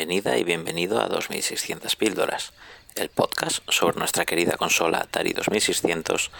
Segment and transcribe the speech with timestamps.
[0.00, 2.54] Bienvenida y bienvenido a 2600 píldoras,
[2.94, 6.30] el podcast sobre nuestra querida consola Atari 2600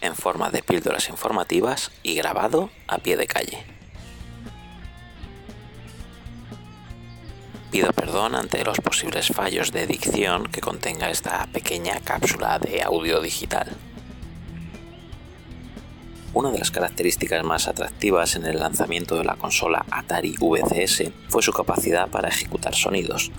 [0.00, 3.62] en forma de píldoras informativas y grabado a pie de calle.
[7.70, 13.20] Pido perdón ante los posibles fallos de dicción que contenga esta pequeña cápsula de audio
[13.20, 13.76] digital.
[16.32, 21.42] Una de las características más atractivas en el lanzamiento de la consola Atari VCS fue
[21.42, 23.32] su capacidad para ejecutar sonidos.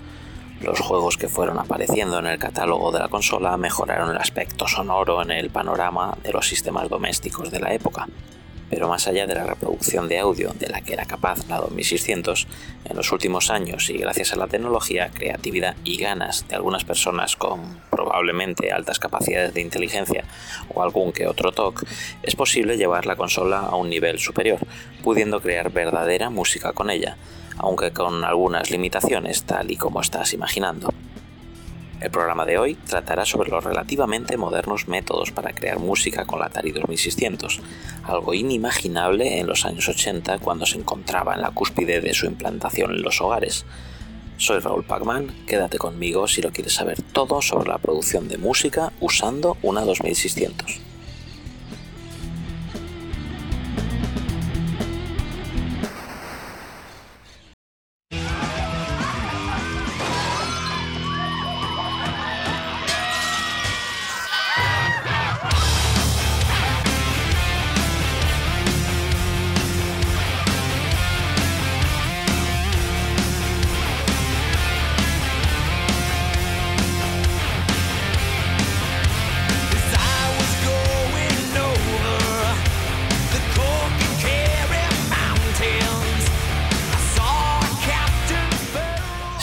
[0.60, 5.22] Los juegos que fueron apareciendo en el catálogo de la consola mejoraron el aspecto sonoro
[5.22, 8.08] en el panorama de los sistemas domésticos de la época
[8.72, 12.46] pero más allá de la reproducción de audio de la que era capaz la 2600,
[12.86, 17.36] en los últimos años y gracias a la tecnología, creatividad y ganas de algunas personas
[17.36, 20.24] con probablemente altas capacidades de inteligencia
[20.72, 21.84] o algún que otro TOC,
[22.22, 24.60] es posible llevar la consola a un nivel superior,
[25.04, 27.18] pudiendo crear verdadera música con ella,
[27.58, 30.94] aunque con algunas limitaciones tal y como estás imaginando.
[32.02, 36.46] El programa de hoy tratará sobre los relativamente modernos métodos para crear música con la
[36.46, 37.60] Atari 2600,
[38.02, 42.90] algo inimaginable en los años 80 cuando se encontraba en la cúspide de su implantación
[42.90, 43.64] en los hogares.
[44.36, 48.92] Soy Raúl Pacman, quédate conmigo si lo quieres saber todo sobre la producción de música
[48.98, 50.91] usando una 2600.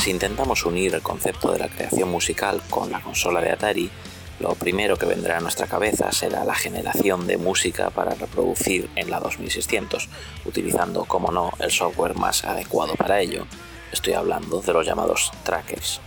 [0.09, 3.91] Intentamos unir el concepto de la creación musical con la consola de Atari,
[4.39, 9.11] lo primero que vendrá a nuestra cabeza será la generación de música para reproducir en
[9.11, 10.09] la 2600,
[10.45, 13.45] utilizando, como no, el software más adecuado para ello.
[13.91, 16.01] Estoy hablando de los llamados trackers.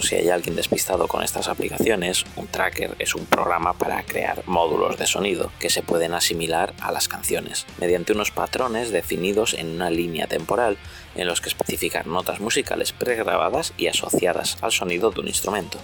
[0.00, 4.98] Si hay alguien despistado con estas aplicaciones, un tracker es un programa para crear módulos
[4.98, 9.90] de sonido que se pueden asimilar a las canciones, mediante unos patrones definidos en una
[9.90, 10.78] línea temporal
[11.14, 15.78] en los que especificar notas musicales pregrabadas y asociadas al sonido de un instrumento.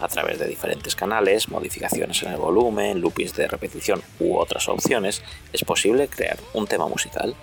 [0.00, 5.22] A través de diferentes canales, modificaciones en el volumen, loopings de repetición u otras opciones,
[5.52, 7.34] es posible crear un tema musical.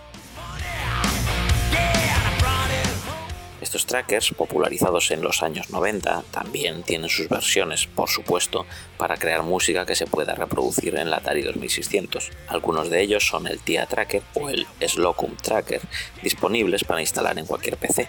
[3.66, 9.42] Estos trackers, popularizados en los años 90, también tienen sus versiones, por supuesto, para crear
[9.42, 12.30] música que se pueda reproducir en la Atari 2600.
[12.48, 15.81] Algunos de ellos son el TIA Tracker o el Slocum Tracker,
[16.22, 18.08] disponibles para instalar en cualquier PC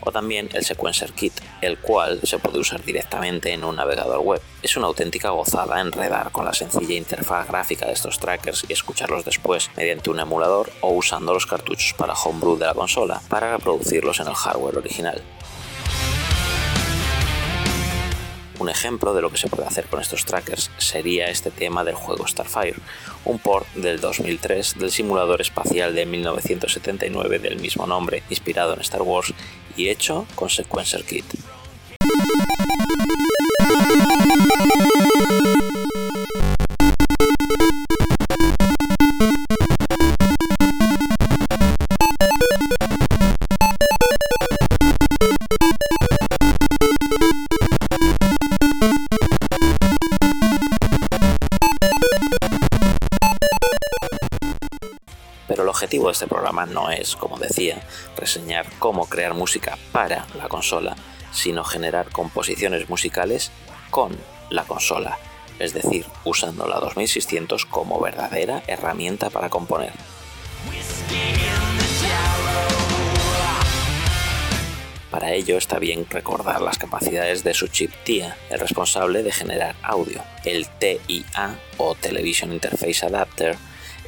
[0.00, 4.40] o también el Sequencer Kit, el cual se puede usar directamente en un navegador web.
[4.62, 9.24] Es una auténtica gozada enredar con la sencilla interfaz gráfica de estos trackers y escucharlos
[9.24, 14.20] después mediante un emulador o usando los cartuchos para homebrew de la consola para reproducirlos
[14.20, 15.22] en el hardware original.
[18.58, 21.94] Un ejemplo de lo que se puede hacer con estos trackers sería este tema del
[21.94, 22.74] juego Starfire,
[23.24, 29.02] un port del 2003 del simulador espacial de 1979 del mismo nombre, inspirado en Star
[29.02, 29.32] Wars
[29.76, 31.24] y hecho con Sequencer Kit.
[58.16, 60.96] Reseñar cómo crear música para la consola,
[61.32, 63.50] sino generar composiciones musicales
[63.90, 64.16] con
[64.50, 65.18] la consola,
[65.58, 69.92] es decir, usando la 2600 como verdadera herramienta para componer.
[75.10, 79.74] Para ello está bien recordar las capacidades de su chip TIA, el responsable de generar
[79.82, 80.22] audio.
[80.44, 83.56] El TIA o Television Interface Adapter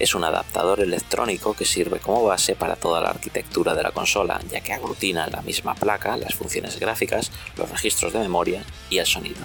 [0.00, 4.40] es un adaptador electrónico que sirve como base para toda la arquitectura de la consola,
[4.50, 9.06] ya que aglutina la misma placa las funciones gráficas, los registros de memoria y el
[9.06, 9.42] sonido.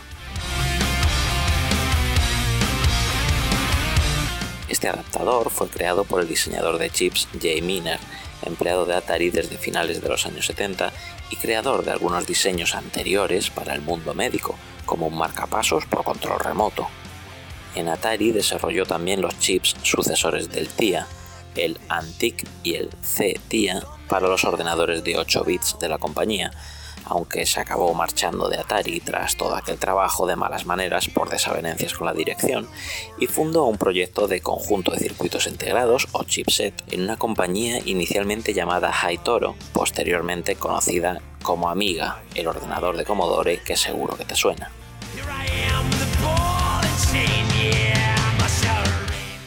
[4.70, 8.00] Este adaptador fue creado por el diseñador de chips Jay Miner,
[8.44, 10.92] empleado de Atari desde finales de los años 70
[11.32, 16.40] y creador de algunos diseños anteriores para el mundo médico, como un marcapasos por control
[16.40, 16.88] remoto.
[17.76, 21.08] En Atari desarrolló también los chips sucesores del TIA,
[21.56, 26.52] el ANTIC y el C-TIA para los ordenadores de 8 bits de la compañía,
[27.06, 31.94] aunque se acabó marchando de Atari tras todo aquel trabajo de malas maneras por desavenencias
[31.94, 32.68] con la dirección
[33.20, 38.54] y fundó un proyecto de conjunto de circuitos integrados o chipset en una compañía inicialmente
[38.54, 38.94] llamada
[39.24, 44.72] Toro, posteriormente conocida como Amiga, el ordenador de Commodore que seguro que te suena.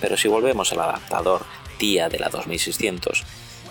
[0.01, 1.45] Pero si volvemos al adaptador
[1.79, 3.25] TIA de la 2600,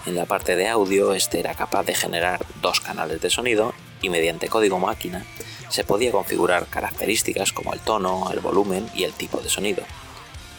[0.05, 4.09] en la parte de audio, este era capaz de generar dos canales de sonido y
[4.09, 5.25] mediante código máquina
[5.69, 9.83] se podía configurar características como el tono, el volumen y el tipo de sonido.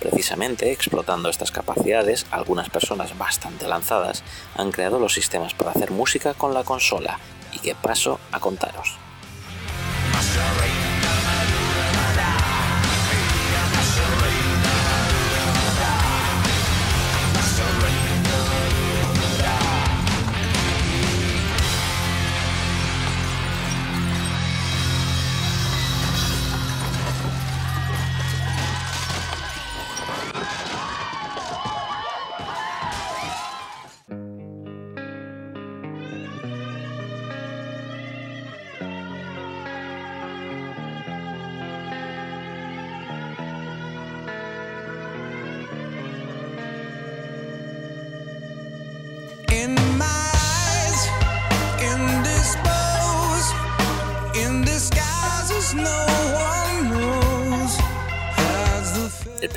[0.01, 4.23] Precisamente explotando estas capacidades, algunas personas bastante lanzadas
[4.55, 7.19] han creado los sistemas para hacer música con la consola
[7.53, 8.97] y que paso a contaros.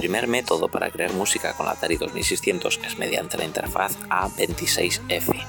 [0.01, 5.45] Primer método para crear música con la Atari 2600 es mediante la interfaz A26F,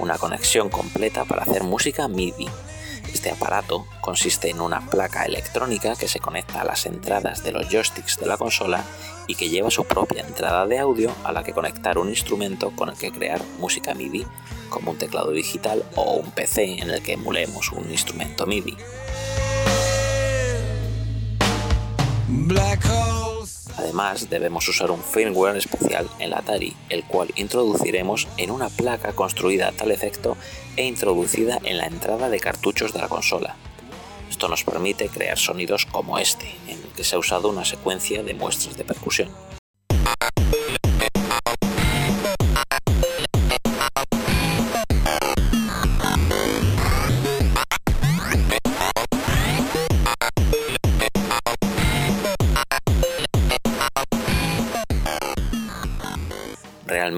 [0.00, 2.48] una conexión completa para hacer música MIDI.
[3.12, 7.68] Este aparato consiste en una placa electrónica que se conecta a las entradas de los
[7.68, 8.82] joysticks de la consola
[9.28, 12.88] y que lleva su propia entrada de audio a la que conectar un instrumento con
[12.88, 14.26] el que crear música MIDI,
[14.70, 18.76] como un teclado digital o un PC en el que emulemos un instrumento MIDI.
[23.76, 29.12] Además, debemos usar un firmware especial en la Atari, el cual introduciremos en una placa
[29.12, 30.36] construida a tal efecto
[30.76, 33.56] e introducida en la entrada de cartuchos de la consola.
[34.30, 38.22] Esto nos permite crear sonidos como este, en el que se ha usado una secuencia
[38.22, 39.28] de muestras de percusión.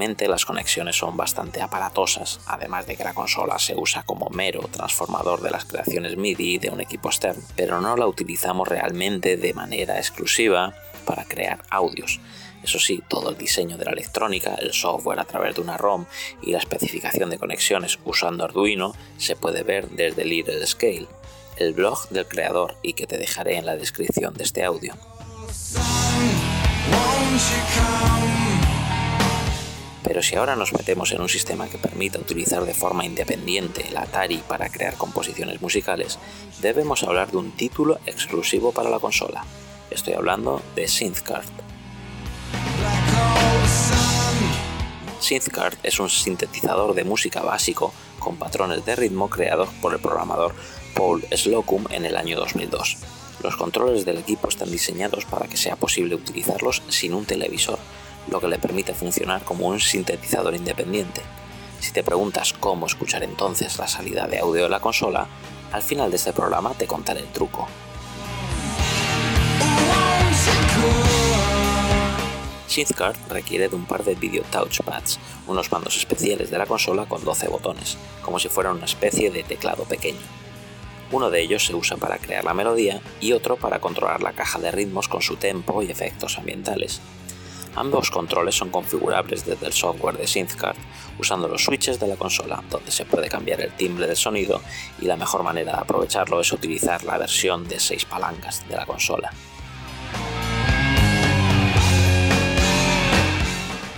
[0.07, 5.41] Las conexiones son bastante aparatosas, además de que la consola se usa como mero transformador
[5.41, 9.97] de las creaciones MIDI de un equipo externo, pero no la utilizamos realmente de manera
[9.97, 10.73] exclusiva
[11.05, 12.21] para crear audios.
[12.63, 16.05] Eso sí, todo el diseño de la electrónica, el software a través de una ROM
[16.41, 21.07] y la especificación de conexiones usando Arduino se puede ver desde Little Scale,
[21.57, 24.93] el blog del creador y que te dejaré en la descripción de este audio.
[30.07, 33.97] Pero si ahora nos metemos en un sistema que permita utilizar de forma independiente el
[33.97, 36.17] Atari para crear composiciones musicales,
[36.61, 39.43] debemos hablar de un título exclusivo para la consola.
[39.91, 41.49] Estoy hablando de SynthCard.
[45.19, 50.55] SynthCard es un sintetizador de música básico con patrones de ritmo creados por el programador
[50.95, 52.97] Paul Slocum en el año 2002.
[53.43, 57.77] Los controles del equipo están diseñados para que sea posible utilizarlos sin un televisor,
[58.29, 61.21] lo que le permite funcionar como un sintetizador independiente.
[61.79, 65.27] Si te preguntas cómo escuchar entonces la salida de audio de la consola,
[65.71, 67.67] al final de este programa te contaré el truco.
[72.67, 77.23] SynthCard requiere de un par de video touchpads, unos mandos especiales de la consola con
[77.23, 80.19] 12 botones, como si fuera una especie de teclado pequeño.
[81.11, 84.59] Uno de ellos se usa para crear la melodía y otro para controlar la caja
[84.59, 87.01] de ritmos con su tempo y efectos ambientales.
[87.77, 90.75] Ambos controles son configurables desde el software de SynthCard
[91.19, 94.61] usando los switches de la consola, donde se puede cambiar el timbre del sonido
[94.99, 98.87] y la mejor manera de aprovecharlo es utilizar la versión de 6 palancas de la
[98.87, 99.31] consola.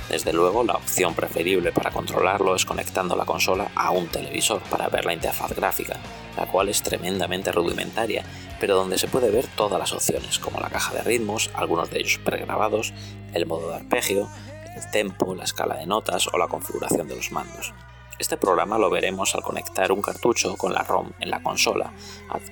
[0.10, 4.90] Desde luego, la opción preferible para controlarlo es conectando la consola a un televisor para
[4.90, 5.98] ver la interfaz gráfica,
[6.36, 8.24] la cual es tremendamente rudimentaria
[8.60, 12.00] pero donde se puede ver todas las opciones, como la caja de ritmos, algunos de
[12.00, 12.94] ellos pregrabados,
[13.34, 14.30] el modo de arpegio,
[14.76, 17.74] el tempo, la escala de notas o la configuración de los mandos.
[18.20, 21.94] Este programa lo veremos al conectar un cartucho con la ROM en la consola,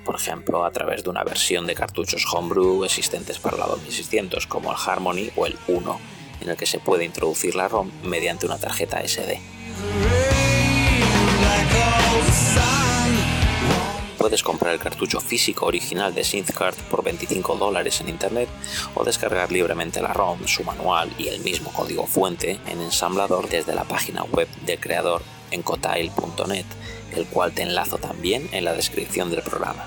[0.05, 4.71] por ejemplo a través de una versión de cartuchos Homebrew existentes para la 2600 como
[4.71, 5.99] el Harmony o el 1,
[6.41, 9.39] en el que se puede introducir la ROM mediante una tarjeta SD.
[14.17, 18.49] Puedes comprar el cartucho físico original de SynthCard por 25 dólares en internet
[18.95, 23.73] o descargar libremente la ROM, su manual y el mismo código fuente en ensamblador desde
[23.73, 26.65] la página web del creador en cotail.net,
[27.15, 29.85] el cual te enlazo también en la descripción del programa.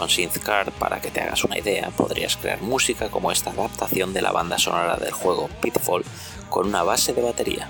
[0.00, 4.22] Con SynthCard, para que te hagas una idea, podrías crear música como esta adaptación de
[4.22, 6.06] la banda sonora del juego Pitfall
[6.48, 7.68] con una base de batería.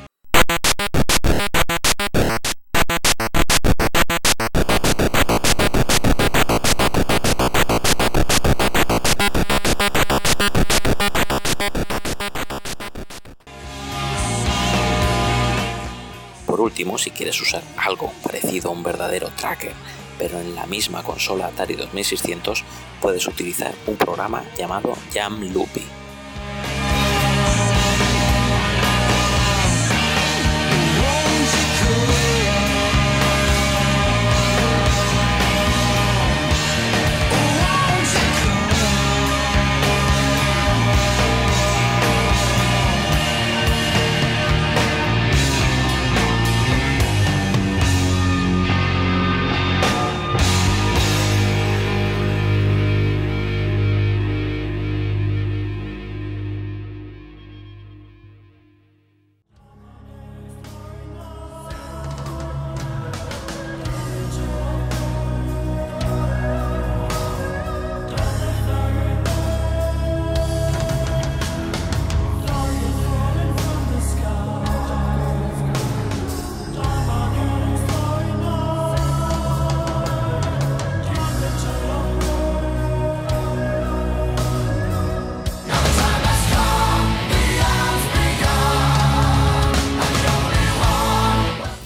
[16.46, 19.72] Por último, si quieres usar algo parecido a un verdadero tracker,
[20.20, 22.62] pero en la misma consola Atari 2600,
[23.00, 26.00] puedes utilizar un programa llamado Jam Loopy.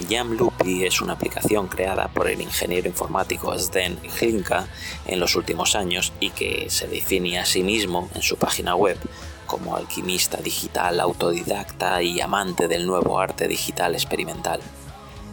[0.09, 4.67] Jamloopy es una aplicación creada por el ingeniero informático Sven Hlinka
[5.05, 8.97] en los últimos años y que se define a sí mismo en su página web
[9.45, 14.59] como alquimista digital autodidacta y amante del nuevo arte digital experimental.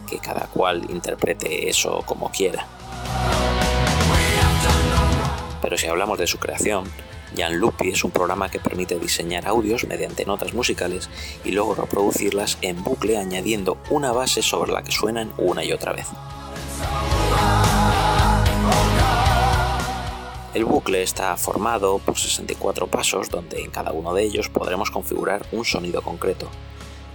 [0.09, 2.67] Que cada cual interprete eso como quiera.
[5.61, 6.85] Pero si hablamos de su creación,
[7.35, 11.09] Jan Loopy es un programa que permite diseñar audios mediante notas musicales
[11.43, 15.93] y luego reproducirlas en bucle añadiendo una base sobre la que suenan una y otra
[15.93, 16.07] vez.
[20.53, 25.45] El bucle está formado por 64 pasos donde en cada uno de ellos podremos configurar
[25.51, 26.47] un sonido concreto.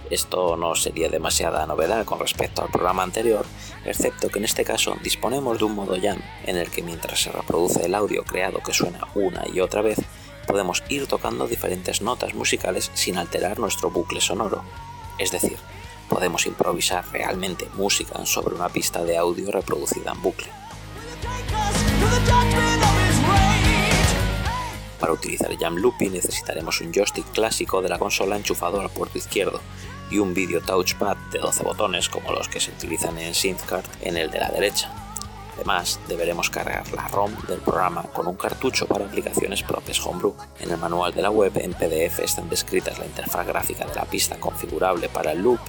[0.09, 3.45] Esto no sería demasiada novedad con respecto al programa anterior,
[3.85, 7.31] excepto que en este caso disponemos de un modo jam en el que mientras se
[7.31, 9.99] reproduce el audio creado que suena una y otra vez,
[10.47, 14.63] podemos ir tocando diferentes notas musicales sin alterar nuestro bucle sonoro.
[15.19, 15.57] Es decir,
[16.09, 20.47] podemos improvisar realmente música sobre una pista de audio reproducida en bucle.
[24.99, 29.61] Para utilizar Jam Loopy necesitaremos un joystick clásico de la consola enchufado al puerto izquierdo
[30.09, 34.17] y un video touchpad de 12 botones como los que se utilizan en SynthCard en
[34.17, 34.91] el de la derecha.
[35.55, 40.33] Además, deberemos cargar la ROM del programa con un cartucho para aplicaciones propias Homebrew.
[40.61, 44.05] En el manual de la web en PDF están descritas la interfaz gráfica de la
[44.05, 45.59] pista configurable para el loop,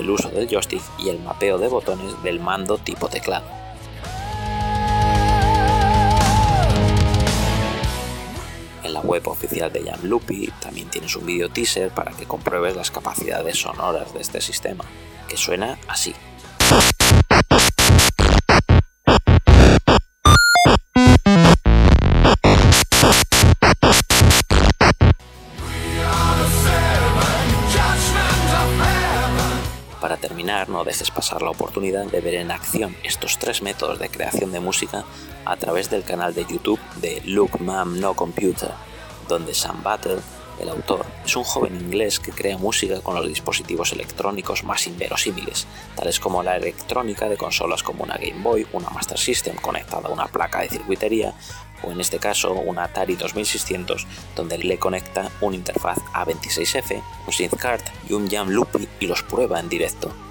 [0.00, 3.57] el uso del joystick y el mapeo de botones del mando tipo teclado.
[8.82, 12.76] En la web oficial de Jan Loopy también tienes un video teaser para que compruebes
[12.76, 14.84] las capacidades sonoras de este sistema,
[15.28, 16.14] que suena así.
[30.88, 35.04] Dejes pasar la oportunidad de ver en acción estos tres métodos de creación de música
[35.44, 38.70] a través del canal de YouTube de Look Mam No Computer,
[39.28, 40.16] donde Sam Battle,
[40.58, 45.66] el autor, es un joven inglés que crea música con los dispositivos electrónicos más inverosímiles,
[45.94, 50.12] tales como la electrónica de consolas como una Game Boy, una Master System conectada a
[50.12, 51.34] una placa de circuitería,
[51.82, 57.82] o en este caso una Atari 2600 donde le conecta una interfaz A26F, un SynthCard
[58.08, 60.27] y un Jam Loopy y los prueba en directo.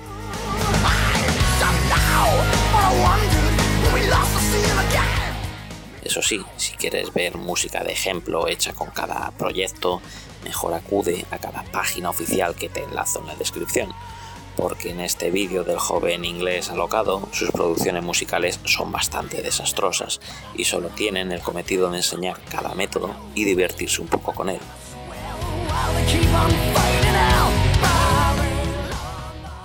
[6.03, 10.01] Eso sí, si quieres ver música de ejemplo hecha con cada proyecto,
[10.43, 13.93] mejor acude a cada página oficial que te enlazo en la descripción.
[14.55, 20.19] porque en este vídeo del joven inglés alocado sus producciones musicales son bastante desastrosas
[20.55, 24.59] y solo tienen el cometido de enseñar cada método y divertirse un poco con él.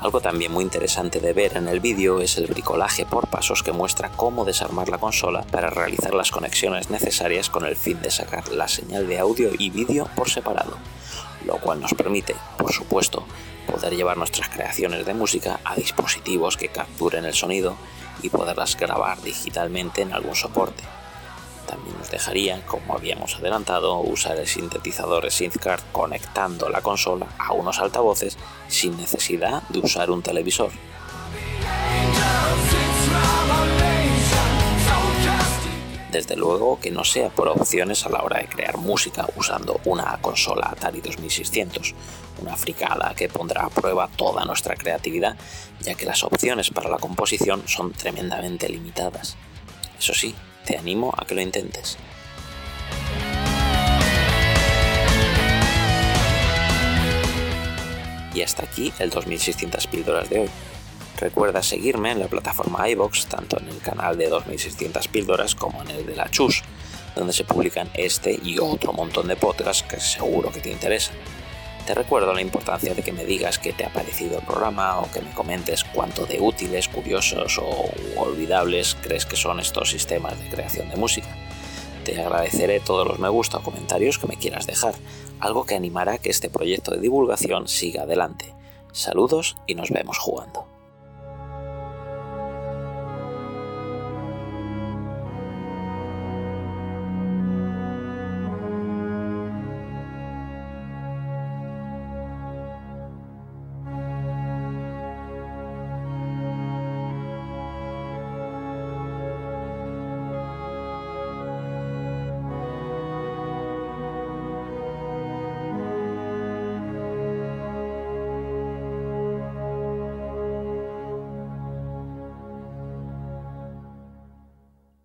[0.03, 3.71] Algo también muy interesante de ver en el vídeo es el bricolaje por pasos que
[3.71, 8.49] muestra cómo desarmar la consola para realizar las conexiones necesarias con el fin de sacar
[8.49, 10.77] la señal de audio y vídeo por separado,
[11.47, 13.25] lo cual nos permite, por supuesto,
[13.71, 17.77] poder llevar nuestras creaciones de música a dispositivos que capturen el sonido
[18.25, 20.83] y poderlas grabar digitalmente en algún soporte.
[21.73, 27.79] También nos dejaría, como habíamos adelantado, usar el sintetizador SynthCard conectando la consola a unos
[27.79, 28.37] altavoces
[28.69, 30.71] sin necesidad de usar un televisor.
[36.11, 40.19] Desde luego que no sea por opciones a la hora de crear música usando una
[40.21, 41.95] consola Atari 2600,
[42.43, 45.38] una fricada que pondrá a prueba toda nuestra creatividad,
[45.81, 49.38] ya que las opciones para la composición son tremendamente limitadas.
[49.99, 51.99] Eso sí, te animo a que lo intentes.
[58.35, 60.50] Y hasta aquí el 2600 píldoras de hoy.
[61.19, 65.90] Recuerda seguirme en la plataforma iBox, tanto en el canal de 2600 píldoras como en
[65.90, 66.62] el de la Chus,
[67.14, 71.14] donde se publican este y otro montón de podcasts que seguro que te interesan.
[71.87, 75.11] Te recuerdo la importancia de que me digas qué te ha parecido el programa o
[75.11, 80.49] que me comentes cuánto de útiles, curiosos o olvidables crees que son estos sistemas de
[80.49, 81.29] creación de música.
[82.05, 84.95] Te agradeceré todos los me gusta o comentarios que me quieras dejar,
[85.40, 88.55] algo que animará que este proyecto de divulgación siga adelante.
[88.92, 90.72] Saludos y nos vemos jugando.